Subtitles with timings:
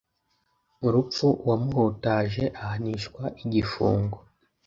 [0.87, 4.17] urupfu uwamuhutaje ahanishwa igifungo